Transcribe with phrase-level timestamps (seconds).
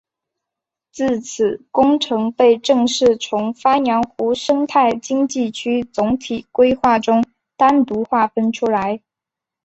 [0.91, 7.23] 自此工程被正式从鄱阳湖生态经济区总体规划中
[7.55, 8.99] 单独划分出来。